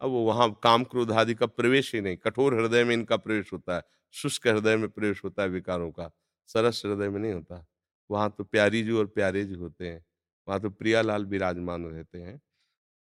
अब 0.00 0.10
वो 0.10 0.24
वहाँ 0.24 0.48
काम 0.62 0.84
क्रोध 0.84 1.10
आदि 1.12 1.34
का 1.34 1.46
प्रवेश 1.46 1.94
ही 1.94 2.00
नहीं, 2.00 2.16
कठोर 2.16 2.54
हृदय 2.54 2.84
में 2.84 2.94
इनका 2.94 3.16
प्रवेश 3.16 3.52
होता 3.52 3.76
है, 3.76 3.82
शुष्क 4.14 4.46
हृदय 4.46 4.76
में 4.76 4.88
प्रवेश 4.88 5.22
होता 5.24 5.42
है 5.42 5.48
विकारों 5.48 5.90
का। 5.90 6.10
सरस 6.46 6.82
हृदय 6.86 7.08
में 7.08 7.20
नहीं 7.20 7.32
होता। 7.32 7.64
वहाँ 8.10 8.34
तो 8.38 8.44
प्यारी 8.44 8.82
जी 8.82 8.92
और 8.92 9.06
प्यारे 9.06 9.44
जी 9.44 9.54
होते 9.54 9.88
हैं, 9.88 10.04
वहाँ 10.48 10.60
तो 10.60 10.70
प्रियालाल 10.70 11.24
विराजमान 11.24 11.84
रहते 11.86 12.18
हैं। 12.18 12.40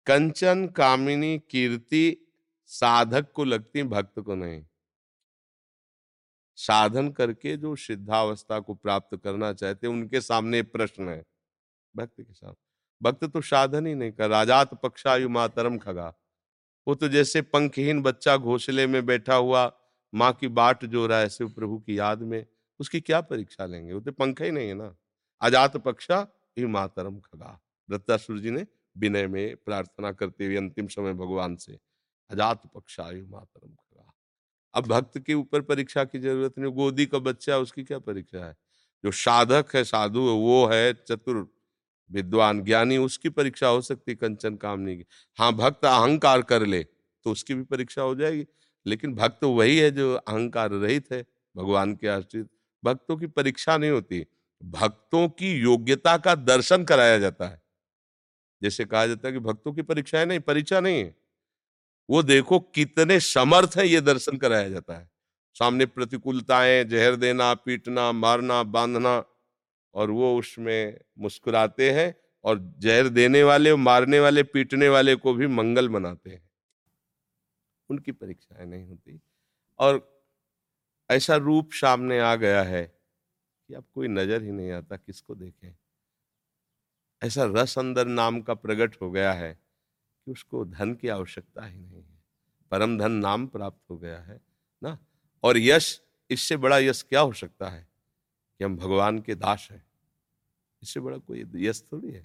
कंचन, 0.07 0.67
कामिनी, 0.67 1.37
कीर्ति 1.39 2.24
साधक 2.69 3.31
को 3.31 3.43
लगती 3.43 3.83
भक्त 3.83 4.19
को 4.19 4.35
नहीं। 4.35 4.63
साधन 6.57 7.09
करके 7.11 7.55
जो 7.57 7.75
सिद्धावस्था 7.75 8.59
को 8.59 8.73
प्राप्त 8.73 9.15
करना 9.23 9.51
चाहते 9.53 9.87
उनके 9.87 10.21
सामने 10.21 10.61
प्रश्न 10.63 11.09
है, 11.09 11.23
भक्त 11.95 12.21
के 12.21 12.33
सामने 12.33 12.63
भक्त 13.01 13.23
तो 13.25 13.41
साधन 13.41 13.87
ही 13.87 13.95
नहीं 13.95 14.11
कर 14.11 14.29
राजात 14.29 14.73
पक्षायु 14.73 15.29
मातरम 15.29 15.77
खगा। 15.77 16.13
वो 16.87 16.95
तो 16.95 17.07
जैसे 17.07 17.41
पंखहीन 17.41 18.01
बच्चा 18.01 18.35
घोसले 18.37 18.85
में 18.87 19.05
बैठा 19.05 19.35
हुआ, 19.35 19.71
माँ 20.13 20.31
की 20.33 20.47
बाट 20.47 20.85
जो 20.85 21.05
रहा 21.07 21.19
है, 21.19 21.25
ऐसे 21.25 21.45
प्रभु 21.45 21.77
की 21.79 21.97
याद 21.99 22.21
में, 22.21 22.45
उसकी 22.79 23.01
क्या 23.01 23.21
परीक्षा 23.21 23.65
लेंगे? 23.65 23.93
वो 23.93 23.99
तो 23.99 24.11
पंख 24.11 24.41
ही 24.41 24.51
नहीं 24.51 24.67
है 24.67 24.73
ना। 24.73 24.95
अजात 25.41 25.77
पक्षा 25.77 26.27
यु 26.57 26.67
मातरम 26.67 27.19
खगा। 27.19 27.59
वृत्तासुर 27.89 28.39
जी 28.39 28.51
ने 28.51 28.65
विनय 28.97 29.27
में 29.27 29.55
प्रार्थना 29.55 30.11
करते 30.11 30.45
हुए 30.45 30.55
अंतिम 30.55 30.87
समय 30.87 31.13
भगवान 31.13 31.55
से 31.55 31.77
अजात 32.29 32.61
पक्षायु 32.75 33.25
मातरम 33.27 33.69
खगा 33.69 34.11
अब 34.73 34.87
भक्त 34.87 35.17
के 35.19 35.33
ऊपर 35.33 35.61
परीक्षा 35.61 36.03
की 36.05 36.19
ज़रूरत 36.19 36.57
नहीं, 36.59 36.71
गोदी 36.73 37.05
का 37.05 37.19
बच्चा 37.19 37.57
उसकी 37.57 37.83
क्या 37.83 37.99
परीक्षा 37.99 38.45
है? 38.45 38.55
जो 39.03 39.11
साधक 39.13 39.75
है, 39.75 39.83
साधु 39.83 40.21
है, 40.21 40.33
वो 40.35 40.65
है 40.67 40.93
चतुर 40.93 41.47
विद्वान 42.09 42.61
ज्ञानी, 42.63 42.97
उसकी 42.97 43.29
परीक्षा 43.29 43.67
हो 43.67 43.81
सकती 43.81 44.15
कंचन 44.15 44.55
कामनी 44.55 44.95
की। 44.97 45.05
हाँ 45.37 45.51
भक्त 45.53 45.85
अहंकार 45.85 46.41
कर 46.43 46.65
ले 46.65 46.83
तो 46.83 47.31
उसकी 47.31 47.53
भी 47.53 47.63
परीक्षा 47.65 48.01
हो 48.01 48.15
जाएगी। 48.15 48.45
लेकिन 48.85 49.13
भक्त 49.15 49.43
वही 49.43 49.77
है 49.77 49.89
जो 49.91 50.13
अहंकार 50.15 50.71
रहित 50.71 51.11
है, 51.11 51.21
भगवान 51.55 51.95
के 51.95 52.07
आश्रित। 52.07 52.49
भक्तों 52.83 53.17
की 53.17 53.27
परीक्षा 53.27 53.77
नहीं 53.77 53.91
होती, 53.91 54.25
भक्तों 54.61 55.27
की 55.29 55.51
योग्यता 55.53 56.17
का 56.17 56.35
दर्शन 56.35 56.83
कराया 56.83 57.17
जाता 57.19 57.47
है। 57.47 57.61
जैसे 58.61 58.85
कहा 58.85 59.05
जाता 59.07 59.27
है 59.27 59.33
कि 59.33 59.39
भक्तों 59.39 59.73
की 59.73 59.81
परीक्षाएँ 59.81 60.25
नहीं, 60.25 60.39
परीक्षा 60.39 60.79
नहीं 60.79 61.03
है। 61.03 61.15
वो 62.09 62.23
देखो 62.23 62.59
कितने 62.59 63.19
समर्थ 63.19 63.77
है 63.77 63.87
ये 63.87 64.01
दर्शन 64.01 64.37
कराया 64.37 64.69
जाता 64.69 64.97
है। 64.97 65.09
सामने 65.53 65.85
प्रतिकूलताएँ, 65.85 66.83
जहर 66.83 67.15
देना, 67.15 67.53
पीटना, 67.53 68.11
मारना, 68.11 68.63
बांधना 68.63 69.25
और 69.93 70.11
वो 70.11 70.39
उसमें 70.39 70.99
मुस्कुराते 71.19 71.91
हैं 71.91 72.15
और 72.43 72.75
जहर 72.79 73.09
देने 73.09 73.43
वाले, 73.43 73.75
मारने 73.75 74.19
वाले, 74.19 74.43
पीटने 74.43 74.89
वाले 74.89 75.15
को 75.15 75.33
भी 75.33 75.47
मंगल 75.47 75.89
मनाते 75.89 76.29
हैं। 76.29 76.49
उनकी 77.89 78.11
परीक्षाएँ 78.11 78.67
नहीं 78.67 78.87
होती। 78.87 79.21
और 79.79 80.25
ऐसा 81.09 81.35
रूप 81.35 81.69
सामने 81.73 82.19
आ 82.19 82.35
गया 82.35 82.63
है 82.63 82.85
कि 83.69 83.73
अब 83.73 83.85
कोई 83.95 84.07
नज़र 84.07 84.43
ही 84.43 84.51
नहीं 84.51 84.71
आता, 84.71 84.97
किसको 84.97 85.35
देखें? 85.35 85.75
ऐसा 87.23 87.45
रस 87.45 87.79
अंदर 87.79 88.05
नाम 88.05 88.41
का 88.41 88.53
प्रकट 88.53 88.95
हो 89.01 89.11
गया 89.11 89.33
है 89.33 89.64
कि 90.25 90.31
उसको 90.31 90.65
धन 90.65 90.93
की 90.93 91.07
आवश्यकता 91.07 91.65
ही 91.65 91.79
नहीं 91.79 92.03
है। 92.03 92.23
परम 92.71 92.97
धन 92.97 93.11
नाम 93.11 93.47
प्राप्त 93.47 93.89
हो 93.89 93.97
गया 93.97 94.19
है, 94.19 94.41
ना? 94.83 94.99
और 95.43 95.57
यश, 95.57 96.01
इससे 96.29 96.57
बड़ा 96.57 96.77
यश 96.77 97.01
क्या 97.01 97.19
हो 97.19 97.33
सकता 97.33 97.69
है 97.69 97.87
कि 98.57 98.63
हम 98.63 98.77
भगवान 98.77 99.19
के 99.19 99.35
दास 99.35 99.67
हैं? 99.71 99.85
इससे 100.83 100.99
बड़ा 100.99 101.17
कोई 101.17 101.45
यश 101.55 101.83
थोड़ी 101.91 102.11
है। 102.11 102.21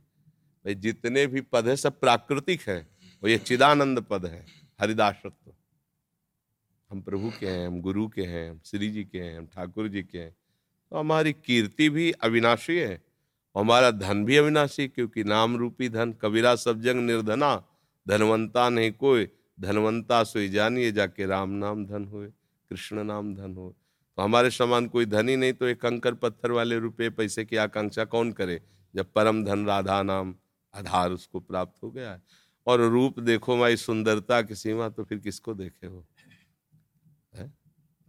भाई, 0.65 0.75
जितने 0.75 1.27
भी 1.27 1.41
पद 1.41 1.69
है, 1.69 1.77
सब 1.77 2.01
प्राकृतिक 2.01 2.61
है। 2.61 2.89
और 3.23 3.29
ये 3.29 3.39
चिदानंद 3.39 4.01
पद 4.11 4.27
है, 4.27 4.47
हरिदासत्व। 4.81 5.55
हम 6.91 7.03
प्रभु 7.03 7.33
के 7.41 7.47
हैं, 7.47 7.67
हम 7.67 7.81
गुरु 7.81 8.09
के 8.09 8.23
हैं, 8.23 8.51
हम 8.51 8.61
श्री 8.65 8.91
जी 8.91 9.05
के 9.05 9.21
हैं, 9.21 9.39
हम 9.39 9.47
ठाकुर 9.47 9.89
जी 9.89 10.03
के 10.03 10.19
हैं। 10.19 10.37
तो 10.91 10.99
हमारी 10.99 11.33
कीर्ति 11.33 11.91
भी 11.91 12.13
अविनाशी 12.13 12.79
है 12.79 13.11
हमारा 13.57 13.91
धन 13.91 14.25
भी 14.25 14.37
अविनाशी 14.37 14.89
क्योंकि 14.89 15.25
नाम 15.25 15.57
रूपी 15.57 15.89
धन, 15.89 16.13
कबीरा 16.13 16.57
सब 16.57 16.81
जंग 16.81 17.01
निर्धना 17.01 17.67
धनवंता 18.11 18.69
नहीं 18.69 18.93
कोई, 18.95 19.29
धनवंता 19.59 20.23
सोई 20.25 20.49
जानिए 20.51 20.93
जाके 20.93 21.27
राम 21.27 21.51
नाम 21.57 21.85
धन 21.87 22.05
हुए, 22.05 22.27
कृष्ण 22.71 23.05
नाम 23.05 23.35
धन 23.35 23.55
हो 23.57 23.75
तो 24.19 24.23
हमारे 24.23 24.51
समान 24.51 24.87
कोई 24.89 25.07
धन 25.07 25.31
नहीं 25.31 25.53
तो 25.53 25.67
एक 25.67 25.81
कंकर 25.81 26.15
पत्थर 26.17 26.51
वाले 26.53 26.79
रुपए 26.79 27.09
पैसे 27.11 27.45
की 27.45 27.57
आकांक्षा 27.59 28.05
कौन 28.07 28.33
करे, 28.33 28.61
जब 28.95 29.13
परम 29.15 29.45
धन 29.45 29.65
राधा 29.67 30.03
नाम 30.03 30.35
आधार 30.75 31.11
उसको 31.13 31.41
प्राप्त 31.41 31.83
हो 31.83 31.91
गया 31.91 32.13
है। 32.13 32.23
और 32.67 32.81
रूप 32.83 33.19
देखो 33.21 33.57
माई 33.57 33.77
सुंदरता 33.77 34.41
की 34.43 34.55
सीमा 34.55 34.89
तो 34.89 35.05
फिर 35.05 35.19
किसको 35.19 35.55
देखे 35.55 35.87
हो? 35.87 36.05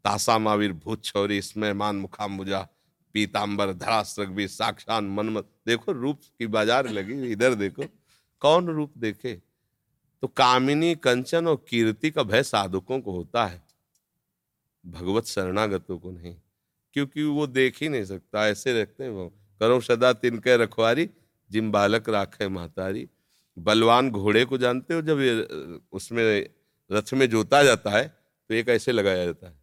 तासा 0.06 0.38
मावीर 0.38 0.74
भूत 0.74 1.04
छौरी, 1.06 1.38
इसमें 1.38 1.72
मान 1.74 1.96
मुखा 1.98 2.28
मुजा 2.28 2.68
पीताम्बर 3.16 3.74
धरास्त्रक 3.74 4.30
भी 4.30 4.48
साक्षात 4.48 5.04
मनमत। 5.06 5.50
देखो, 5.68 5.92
रूप 5.92 6.20
की 6.40 6.48
बाज़ार 6.48 6.90
लगी 6.90 7.32
इधर 7.32 7.54
देखो, 7.56 7.84
कौन 8.42 8.68
रूप 8.68 8.98
देखे? 8.98 9.42
तो 10.24 10.28
कामिनी, 10.28 10.94
कंचन 10.96 11.48
और 11.48 11.56
कीर्ति 11.70 12.12
का 12.12 12.24
भय 12.24 12.44
साधुकों 12.44 13.00
को 13.02 13.12
होता 13.12 13.46
है। 13.46 13.62
भगवत 14.86 15.26
शरणागतों 15.26 15.98
को 16.00 16.12
नहीं, 16.12 16.36
क्योंकि 16.96 17.24
वो 17.24 17.48
देख 17.48 17.82
ही 17.82 17.90
नहीं 17.90 18.06
सकता, 18.06 18.48
ऐसे 18.48 18.82
रखते 18.82 19.04
हैं 19.04 19.12
वो। 19.12 19.28
करो 19.62 19.80
सदा 19.82 20.12
तिनके 20.14 20.58
रखवारी, 20.58 21.10
जिम 21.52 21.72
बालक 21.72 22.10
राखे 22.10 22.48
महतारी 22.50 23.08
बलवान 23.58 24.10
घोड़े 24.12 24.44
को 24.46 24.58
जानते 24.58 24.94
हो, 24.94 25.02
जब 25.02 25.88
उसमें 25.92 26.48
रथ 26.90 27.14
में 27.14 27.30
जोता 27.30 27.64
जाता 27.64 27.90
है 27.90 28.08
तो 28.50 28.54
एक 28.54 28.70
ऐसे 28.70 28.92
लगाया 28.92 29.26
जाता 29.26 29.48
है। 29.48 29.60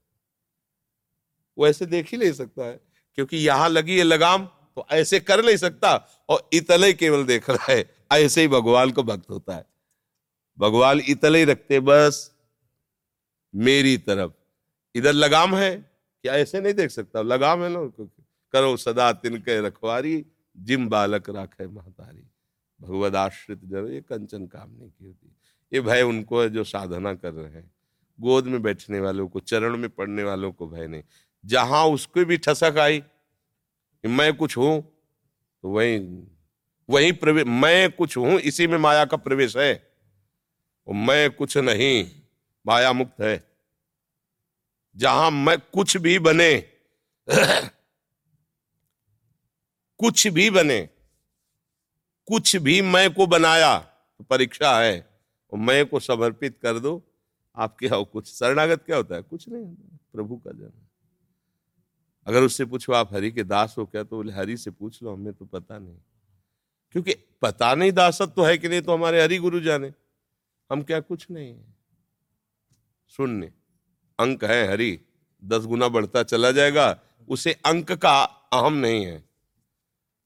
वो 1.59 1.67
ऐसे 1.67 1.87
देख 1.87 2.11
ही 2.13 2.19
नहीं 2.19 2.33
सकता 2.33 2.65
है, 2.65 2.81
क्योंकि 3.19 3.37
यहाँ 3.39 3.69
लगी 3.69 3.99
है 3.99 4.05
लगाम 4.05 4.45
तो 4.77 4.87
ऐसे 4.93 5.21
कर 5.21 5.45
नहीं 5.45 5.57
सकता, 5.57 5.95
और 6.29 6.49
इतने 6.53 6.93
केवल 6.95 7.25
देख 7.27 7.49
रहा 7.51 7.73
है, 7.73 7.85
ऐसे 8.13 8.41
ही 8.41 8.49
भगवान 8.49 8.91
को 8.91 9.03
भक्त 9.03 9.31
होता 9.31 9.55
है। 9.55 9.65
भगवान 10.59 11.01
इतने 11.01 11.39
ही 11.39 11.45
रखते, 11.45 11.81
बस 11.81 12.35
मेरी 13.55 13.97
तरफ़। 13.99 14.33
इधर 14.95 15.13
लगाम 15.13 15.55
है 15.57 15.77
क्या 15.77 16.35
ऐसे 16.37 16.61
नहीं 16.61 16.75
देख 16.75 16.91
सकता। 16.91 17.23
लगाम 17.23 17.63
है 17.63 17.69
ना, 17.69 17.81
करो 18.55 18.77
सदा 18.77 19.13
तिनके 19.13 19.61
रखवारी, 19.61 20.25
जिम 20.57 20.89
बालक 20.89 21.31
राखे 21.31 21.67
महतारी। 21.67 22.23
भगवद 22.81 23.17
आश्रित 23.17 23.61
जन, 23.65 23.87
ये 23.87 24.01
कंचन 24.01 24.47
काम 24.47 24.71
नहीं 24.71 24.91
की 24.91 25.05
होती 25.07 25.35
ये 25.73 25.81
भय 25.81 26.03
उनको 26.03 26.41
है 26.43 26.49
जो 26.51 26.65
साधना 26.65 27.15
कर 27.15 27.33
रहे 27.33 27.53
हैं। 27.53 27.71
गोद 28.19 28.47
में 28.47 28.63
बैठने 28.63 29.01
वालों 29.01 29.29
को, 29.29 29.41
चरण 29.41 29.77
में 29.77 29.89
पड़ने 29.91 30.23
वालों 30.23 30.53
को 30.53 30.69
भय 30.69 30.87
नहीं। 30.87 31.03
जहाँ 31.45 31.85
उसको 31.87 32.25
भी 32.25 32.37
ठसक 32.37 32.79
आई 32.79 33.03
मैं 34.05 34.33
कुछ 34.37 34.57
हूँ 34.57 34.81
तो 35.65 35.69
वही 35.69 35.99
वही 36.89 37.13
प्रवेश 37.13 37.45
मैं 37.47 37.91
कुछ 37.93 38.17
हूँ, 38.17 38.39
इसी 38.41 38.67
में 38.67 38.79
माया 38.79 39.05
का 39.05 39.17
प्रवेश 39.17 39.57
है। 39.57 39.88
मैं 40.93 41.31
कुछ 41.31 41.57
नहीं 41.57 42.11
माया 42.67 42.93
मुक्त 42.93 43.21
है। 43.21 43.45
जहाँ 44.97 45.31
मैं 45.31 45.59
कुछ 45.59 45.97
भी 45.97 46.19
बने, 46.19 46.59
कुछ 49.99 50.27
भी 50.27 50.51
बने, 50.51 50.89
कुछ 52.27 52.57
भी 52.57 52.83
मैं 52.83 53.15
को 53.15 53.27
बनाया 53.27 53.79
तो 53.79 54.25
परीक्षा 54.25 54.79
है। 54.81 55.21
मैं 55.55 55.87
को 55.87 56.01
समर्पित 56.01 56.59
कर 56.63 56.79
दो। 56.79 57.03
आपके 57.57 57.89
आओ 57.89 58.05
कुछ 58.05 58.27
शरणागत 58.35 58.83
क्या 58.87 58.97
होता 58.97 59.15
है? 59.15 59.23
कुछ 59.23 59.49
नहीं 59.49 59.75
प्रभु 60.13 60.37
का 60.37 60.51
जन्म। 60.51 60.87
अगर 62.27 62.43
उससे 62.43 62.65
पूछो, 62.65 62.93
आप 62.93 63.15
हरि 63.15 63.31
के 63.31 63.45
दास 63.45 63.75
हो 63.79 63.87
क्या? 63.87 64.03
तो 64.03 64.17
बोले, 64.17 64.33
हरि 64.33 64.57
से 64.57 64.71
पूछ 64.71 65.03
लो, 65.03 65.13
हमें 65.13 65.33
तो 65.35 65.45
पता 65.45 65.79
नहीं। 65.79 65.97
क्योंकि 66.93 67.15
पता 67.43 67.75
नहीं 67.75 67.93
दासत 67.93 68.33
तो 68.37 68.43
है 68.43 68.59
कि 68.59 68.69
नहीं 68.69 68.83
तो 68.83 68.93
हमारे 68.93 69.23
हरि 69.23 69.39
गुरु 69.39 69.61
जाने। 69.61 69.93
हम 70.71 70.83
क्या 70.83 71.01
कुछ 71.01 71.27
नहीं 71.31 71.55
है। 71.55 71.75
शून्य 73.09 73.53
अंक 74.21 74.45
है 74.45 74.69
हरि। 74.69 75.01
दस 75.45 75.65
गुना 75.65 75.89
बढ़ता 75.89 76.23
चला 76.23 76.51
जाएगा। 76.51 77.01
उसे 77.29 77.53
अंक 77.53 77.93
का 77.93 78.23
अहम 78.53 78.75
नहीं 78.75 79.07
है। 79.07 79.29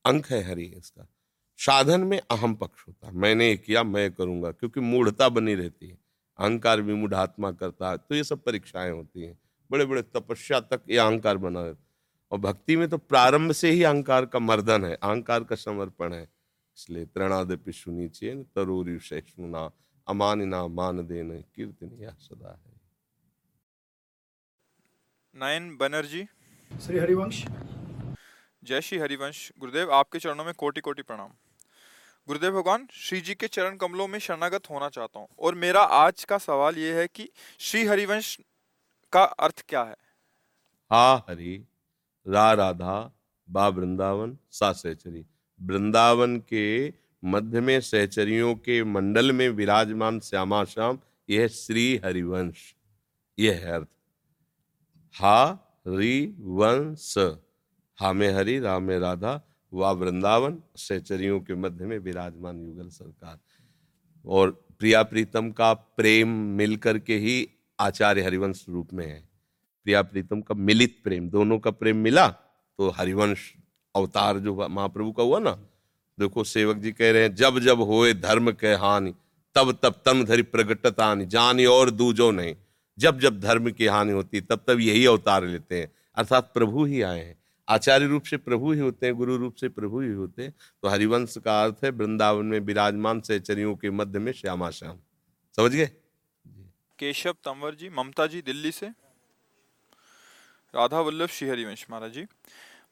अंक 0.07 0.27
है 0.27 0.43
हरि 0.43 0.65
इसका। 0.65 1.09
साधन 1.57 2.01
में 2.01 2.21
अहम 2.31 2.55
पक्ष 2.55 2.85
होता। 2.89 3.07
है 3.07 3.15
मैंने 3.15 3.49
ये 3.49 3.57
किया, 3.57 3.83
मैं 3.83 4.13
करूँगा। 4.13 4.53
क्योंकि 4.53 4.81
मूढ़ता 4.81 5.29
बनी 5.29 5.55
रहती 5.55 5.89
है। 5.89 5.99
अहंकार 6.39 6.81
विमूढ़ 6.81 7.15
आत्मा 7.15 7.53
करता। 7.53 7.91
है 7.91 7.97
तो 7.99 8.15
ये 8.15 8.25
सब 8.25 8.43
परीक्षाएँ 8.43 8.91
होती 8.91 9.23
हैं। 9.23 9.39
बड़े 9.71 9.85
बड़े 9.85 10.03
तपस्या 10.03 10.61
तक 10.61 10.83
ये 10.91 10.99
अहंकार 10.99 11.37
बना 11.37 11.63
रहता 11.63 11.85
और 12.33 12.39
भक्ति 12.39 12.77
में 12.77 12.89
तो 12.89 12.99
प्रारंभ 12.99 13.53
से 13.53 13.71
ही 13.71 13.83
अहंकार 13.83 14.27
का 14.27 14.39
मर्दन 14.39 14.85
है। 14.85 14.95
अहंकार 14.95 15.45
का 15.45 15.57
समर्पण 15.57 16.13
है। 16.13 16.23
इसलिए 16.79 17.05
त्रणादपि 17.05 17.73
सुनीचे 17.73 18.43
तरूरी 18.43 18.99
सहिष्णुना 18.99 19.71
अमानिना 20.09 20.67
मान 20.67 21.07
देन 21.07 21.31
कीर्तनिया 21.57 22.11
सदा 22.11 22.53
है। 22.67 22.81
नयन 25.37 25.77
बनर्जी। 25.77 26.25
श्री 26.81 26.99
हरिवंश। 26.99 27.45
जय 28.65 28.81
श्री 28.81 28.99
हरिवंश। 28.99 29.53
गुरुदेव 29.59 29.93
आपके 29.93 30.19
चरणों 30.19 30.45
में 30.45 30.55
कोटि 30.55 30.81
कोटि 30.81 31.03
प्रणाम। 31.03 31.31
गुरुदेव 32.27 32.61
भगवान 32.61 32.89
श्री 32.93 33.21
जी 33.21 33.35
के 33.35 33.49
चरण 33.49 33.77
कमलों 33.77 34.09
में 34.09 34.19
शरणागत 34.19 34.71
होना 34.71 34.89
चाहता 34.89 35.19
हूँ। 35.19 35.29
और 35.39 35.55
मेरा 35.55 35.81
आज 35.81 36.25
का 36.25 36.39
सवाल 36.39 36.79
ये 36.79 37.01
है 37.01 37.07
कि 37.07 37.29
श्री 37.59 37.85
हरिवंश 37.85 38.39
का 39.13 39.25
अर्थ 39.25 39.65
क्या 39.69 39.83
है? 39.83 39.97
हा 40.93 41.27
हरि 41.29 41.67
रा 42.29 42.53
राधा 42.53 43.13
बा 43.51 43.69
वृंदावन 43.69 44.39
सा 44.51 44.73
सहचरी 44.73 45.27
वृंदावन 45.63 46.39
के 46.39 46.91
मध्य 47.25 47.61
में 47.61 47.81
सहचरियों 47.81 48.55
के 48.55 48.85
मंडल 48.85 49.33
में 49.33 49.49
विराजमान 49.49 50.21
श्यामा 50.21 50.65
श्याम, 50.65 50.99
यह 51.31 51.49
श्री 51.49 52.01
हरिवंश। 52.05 52.75
यह 53.39 53.53
है 53.53 53.73
अर्थ। 53.73 53.89
हा, 55.15 55.69
रि 55.87 56.37
वंश 56.41 57.15
हा 58.01 58.13
में 58.13 58.33
हरि 58.33 58.59
राम 58.59 58.83
में 58.83 58.99
राधा, 58.99 59.43
व 59.73 59.85
वृंदावन, 59.85 60.63
सहचरियों 60.77 61.41
के 61.41 61.55
मध्य 61.55 61.85
में 61.85 61.99
विराजमान 61.99 62.61
युगल 62.61 62.89
सरकार। 62.89 63.39
और 64.27 64.67
प्रिया 64.79 65.03
प्रीतम 65.03 65.51
का 65.51 65.75
प्रेम 65.75 66.29
मिलकर 66.29 66.99
के 66.99 67.19
ही 67.19 67.49
आचार्य 67.81 68.23
हरिवंश 68.23 68.67
रूप 68.69 68.89
में 68.93 69.07
है। 69.07 69.29
प्रिया 69.85 70.03
प्रीतम 70.03 70.41
का 70.41 70.55
मिलित 70.55 71.01
प्रेम, 71.05 71.31
दोनों 71.31 71.59
का 71.59 71.71
प्रेम 71.71 71.97
मिला 71.97 72.29
तो 72.79 72.89
हरिवंश 72.89 73.55
अवतार 73.97 74.39
जो 74.39 74.69
महाप्रभु 74.69 75.13
का 75.13 75.23
हुआ 75.23 75.39
ना 75.39 75.69
देखो 76.21 76.45
सेवक 76.45 76.77
जी 76.77 76.93
कह 76.93 77.13
रहे 77.13 77.23
हैं, 77.23 77.35
जब 77.35 77.59
जब 77.59 77.81
होए 77.81 78.15
धर्म 78.15 78.53
के 78.53 78.75
हानि, 78.75 79.15
तब 79.55 79.79
तब 79.83 79.93
तन 79.93 80.25
धरी 80.25 80.43
प्रगटतानि 80.43 81.27
जानी 81.27 81.65
और 81.65 81.91
दूजो 81.91 82.31
नहीं। 82.31 82.57
जब 82.99 83.19
जब 83.19 83.41
धर्म 83.41 83.71
की 83.71 83.87
हानि 83.87 84.13
होती, 84.13 84.41
तब 84.41 84.65
तब 84.69 84.81
यही 84.81 85.07
अवतार 85.07 85.45
लेते 85.45 85.81
हैं। 85.81 85.93
अर्थात 86.15 86.51
प्रभु 86.55 86.85
ही 86.85 87.03
आए 87.03 87.21
हैं। 87.21 87.43
आचार्य 87.69 88.07
रूप 88.07 88.23
से 88.23 88.37
प्रभु 88.37 88.73
ही 88.73 88.81
होते 88.81 89.07
हैं, 89.07 89.15
गुरु 89.15 89.37
रूप 89.37 89.55
से 89.55 89.69
प्रभु 89.69 90.01
ही 90.01 90.13
होते 90.13 90.43
हैं। 90.43 90.55
तो 90.83 90.89
हरिवंश 90.89 91.39
का 91.39 91.65
अर्थ 91.65 91.77
है, 91.85 91.91
वृंदावन 91.91 92.47
में 92.47 92.61
विराजमान 92.61 93.21
सहचरियों 93.21 93.77
के 93.77 93.91
मध्य 93.91 94.19
में 94.19 94.33
श्यामा 94.33 94.71
श्याम। 94.71 94.99
समझ 95.57 95.71
गए? 95.71 95.91
केशव 96.99 97.33
तंवर 97.33 97.75
जी, 97.75 97.89
ममता 97.89 98.27
जी 98.27 98.43
दिल्ली 98.43 98.73
से। 98.73 98.87
राधा 100.75 101.01
वल्लभ 101.01 101.29
श्री 101.29 101.49
हरिवंश 101.49 101.87
महाराज 101.91 102.13
जी। 102.13 102.27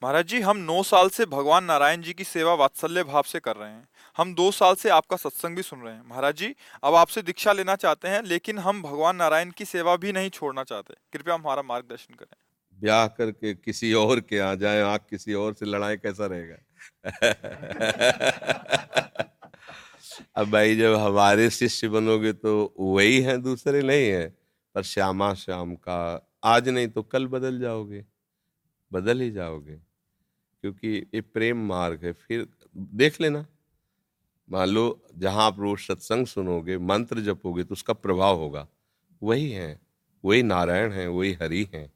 महाराज 0.03 0.27
जी, 0.27 0.41
हम 0.41 0.57
नौ 0.57 0.83
साल 0.83 1.09
से 1.09 1.27
भगवान 1.27 1.65
नारायण 1.65 2.03
जी 2.03 2.13
की 2.13 2.25
सेवा 2.25 2.55
वात्सल्य 2.55 3.05
भाव 3.05 3.23
से 3.23 3.41
कर 3.41 3.57
रहे 3.57 3.71
हैं। 3.71 3.89
हम 4.17 4.35
दो 4.35 4.51
साल 4.51 4.75
से 4.75 4.89
आपका 4.89 5.17
सत्संग 5.17 5.57
भी 5.57 5.63
सुन 5.63 5.81
रहे 5.81 5.95
हैं। 5.95 6.03
महाराज 6.07 6.37
जी, 6.37 6.55
अब 6.85 6.95
आपसे 6.95 7.23
दीक्षा 7.23 7.53
लेना 7.53 7.77
चाहते 7.77 8.09
हैं, 8.09 8.23
लेकिन 8.23 8.59
हम 8.59 8.83
भगवान 8.83 9.17
नारायण 9.17 9.51
की 9.51 9.65
सेवा 9.65 9.97
भी 9.97 10.13
नहीं 10.13 10.31
छोड़ना 10.31 10.65
चाहते। 10.65 10.95
कृपया 11.13 11.35
हमारा 11.35 11.63
मार्गदर्शन 11.63 12.15
करें। 12.15 12.37
ब्याह 12.81 13.07
करके 13.07 13.55
किसी 13.55 13.93
और 13.93 14.21
के 14.21 14.39
आ 14.39 14.55
जाए, 14.55 14.81
आप 14.81 15.07
किसी 15.11 15.35
और 15.35 15.55
से 15.55 15.67
लड़ाई 15.67 15.97
कैसा 15.97 16.27
रहेगा? 16.27 16.57
अब 20.37 20.51
भाई, 20.51 20.77
जब 20.77 20.95
हमारे 20.95 21.51
शिष्य 21.51 21.89
बनोगे 21.89 22.33
तो 22.33 22.75
वही 22.81 23.21
हैं, 23.21 23.43
दूसरे 23.43 23.83
नहीं 23.83 24.11
है। 24.11 24.37
पर 24.75 24.83
श्यामा 24.83 25.35
श्याम 25.35 25.75
का, 25.75 26.31
आज 26.45 26.69
नहीं 26.69 26.89
तो 26.89 27.03
कल 27.03 27.27
बदल 27.27 27.61
जाओगे। 27.61 28.05
बदल 28.93 29.21
ही 29.21 29.31
जाओगे। 29.31 29.90
क्योंकि 30.65 30.89
ये 31.15 31.21
प्रेम 31.21 31.67
मार्ग 31.67 32.05
है। 32.05 32.13
फिर 32.13 32.47
देख 32.77 33.21
लेना। 33.21 33.45
मान 34.49 34.69
लो, 34.69 35.03
जहाँ 35.19 35.47
आप 35.47 35.61
रोज 35.61 35.79
सत्संग 35.79 36.27
सुनोगे, 36.27 36.79
मंत्र 36.79 37.21
जपोगे 37.21 37.65
तो 37.65 37.73
उसका 37.73 37.93
प्रभाव 37.95 38.39
होगा। 38.39 38.67
वही 39.23 39.51
है, 39.51 39.81
वही 40.25 40.43
नारायण 40.43 40.93
है, 40.93 41.07
वही 41.09 41.33
हरि 41.33 41.67
है, 41.75 41.91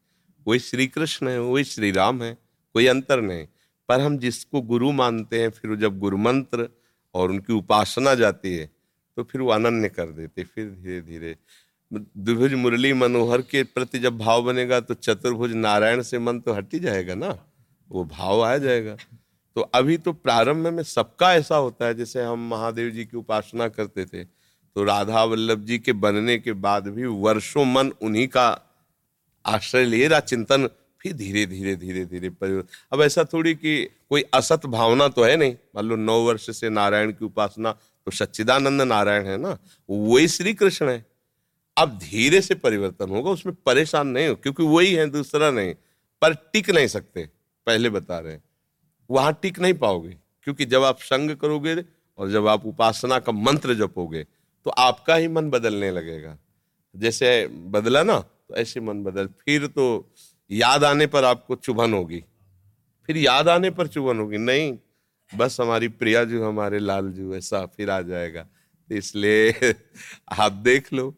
वही 0.46 0.59
श्री 0.59 0.87
कृष्ण 0.87 1.29
है, 1.29 1.40
वही 1.40 1.64
श्री 1.64 1.90
राम 1.90 2.22
है, 2.22 2.37
कोई 2.74 2.87
अंतर 2.87 3.20
नहीं। 3.20 3.46
पर 3.88 4.00
हम 4.00 4.18
जिसको 4.18 4.61
गुरु 4.62 4.92
मानते 4.92 5.40
हैं, 5.40 5.50
फिर 5.50 5.74
जब 5.77 5.98
गुरु 5.98 6.16
मंत्र 6.16 6.68
और 7.14 7.31
उनकी 7.31 7.53
उपासना 7.53 8.14
जाती 8.14 8.55
है 8.57 8.70
तो 9.16 9.22
फिर 9.22 9.40
वो 9.40 9.50
अनन्य 9.50 9.88
कर 9.88 10.07
देते 10.07 10.44
फिर 10.44 10.70
धीरे 10.70 11.00
धीरे 11.00 11.37
द्विभुज 11.90 12.55
मुरली 12.55 12.92
मनोहर 12.92 13.42
के 13.42 13.62
प्रति 13.64 13.98
जब 13.98 14.16
भाव 14.18 14.42
बनेगा 14.42 14.81
तो 14.81 14.94
चतुर्भुज 14.94 15.53
नारायण 15.53 16.03
से 16.03 16.18
मन 16.18 16.40
तो 16.40 16.53
हट 16.53 16.74
ही 16.74 16.79
जाएगा 16.81 17.14
ना। 17.14 17.31
वो 17.94 18.04
भाव 18.07 18.42
आ 18.42 18.57
जाएगा। 18.59 18.96
तो 19.57 19.61
अभी 19.74 19.96
तो 19.98 20.12
प्रारंभ 20.12 20.66
में 20.68 20.83
सबका 20.83 21.33
ऐसा 21.35 21.57
होता 21.57 21.87
है, 21.87 21.94
जैसे 21.94 22.22
हम 22.22 22.48
महादेव 22.48 22.90
जी 22.90 23.04
की 23.04 23.16
उपासना 23.16 23.68
करते 23.70 24.04
थे 24.04 24.24
तो 24.24 24.85
राधा 24.85 25.22
वल्लभ 25.24 25.64
जी 25.64 25.78
के 25.78 25.92
बनने 25.94 26.38
के 26.38 26.52
बाद 26.54 26.87
भी 26.88 27.04
वर्षों 27.07 27.64
मन 27.64 27.92
उन्हीं 28.02 28.26
का 28.28 28.46
आश्रय 29.44 29.85
लिए 29.85 30.09
रहा, 30.09 30.20
चिंतन 30.20 30.68
फिर 31.00 31.12
धीरे 31.12 31.44
धीरे 31.46 31.74
धीरे 31.76 32.04
धीरे 32.04 32.30
परिवर्तन 32.30 32.76
अब 32.92 33.02
ऐसा 33.02 33.24
थोड़ी 33.24 33.54
कि 33.54 33.85
कोई 34.11 34.24
असत 34.35 34.66
भावना 34.66 35.09
तो 35.09 35.24
है 35.24 35.37
नहीं। 35.37 35.54
मान 35.76 35.85
लो 35.85 35.96
नौ 35.96 36.18
वर्ष 36.20 36.50
से 36.50 36.68
नारायण 36.70 37.12
की 37.12 37.24
उपासना 37.24 37.72
तो 37.72 38.11
सच्चिदानंद 38.11 38.83
नारायण 38.83 39.26
है 39.26 39.37
ना, 39.37 39.57
वही 39.88 40.28
श्री 40.28 40.54
कृष्ण 40.54 40.88
है। 40.88 41.04
अब 41.76 41.98
धीरे 42.00 42.40
से 42.40 42.54
परिवर्तन 42.57 43.11
होगा, 43.11 43.30
उसमें 43.30 43.54
परेशान 43.66 44.09
नहीं 44.09 44.28
हो, 44.28 44.35
क्योंकि 44.35 44.62
वही 44.64 44.92
है, 44.92 45.09
दूसरा 45.11 45.50
नहीं, 45.50 45.74
पर 46.22 46.35
टिक 46.52 46.70
नहीं 46.70 46.87
सकते। 46.88 47.28
पहले 47.66 47.90
बता 47.90 48.18
रहे 48.18 48.33
हैं। 48.33 48.42
वहाँ 49.11 49.33
टिक 49.42 49.59
नहीं 49.59 49.74
पाओगे, 49.74 50.16
क्योंकि 50.42 50.64
जब 50.64 50.83
आप 50.83 50.98
संग 51.00 51.37
करोगे 51.37 51.74
और 52.18 52.31
जब 52.31 52.46
आप 52.46 52.66
उपासना 52.66 53.18
का 53.18 53.33
मंत्र 53.33 53.74
जपोगे 53.74 54.24
तो 54.66 54.70
आपका 54.70 55.14
ही 55.14 55.29
मन 55.29 55.50
बदलने 55.50 55.90
लगेगा। 55.90 56.37
जैसे 56.94 57.46
बदला 57.46 58.03
ना 58.03 58.18
तो 58.18 58.55
ऐसे 58.57 58.81
मन 58.81 59.03
बदल। 59.05 59.27
फिर 59.27 59.66
तो 59.66 60.12
याद 60.50 60.85
आने 60.85 61.07
पर 61.07 61.24
आपको 61.24 61.55
चुभन 61.57 61.92
होगी। 61.92 62.24
फिर 63.09 63.16
याद 63.16 63.48
आने 63.48 63.70
पर 63.70 63.87
चुभन 63.87 64.18
होगी। 64.18 64.38
नहीं, 64.38 64.79
बस 65.31 65.57
हमारी 65.61 65.88
प्रिया 65.88 66.24
जी, 66.24 66.38
हमारे 66.38 66.79
लाल 66.79 67.11
जी, 67.12 67.31
ऐसा 67.37 67.64
फिर 67.66 67.90
आ 67.90 68.00
जाएगा। 68.00 68.46
इसलिए 68.90 69.74
आप 70.38 70.53
देख 70.53 70.92
लो, 70.92 71.14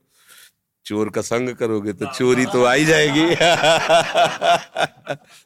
चोर 0.86 1.10
का 1.10 1.20
संग 1.20 1.54
करोगे 1.54 1.92
तो 1.92 2.06
चोरी 2.14 2.46
तो 2.46 2.64
आ 2.64 2.72
ही 2.72 2.84
जाएगी। 2.84 3.34